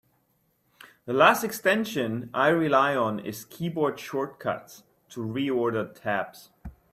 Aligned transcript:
The 1.05 1.13
last 1.13 1.43
extension 1.43 2.31
I 2.33 2.47
rely 2.47 2.95
on 2.95 3.19
is 3.19 3.45
Keyboard 3.45 3.99
Shortcuts 3.99 4.81
to 5.09 5.19
Reorder 5.21 5.93
Tabs. 5.93 6.49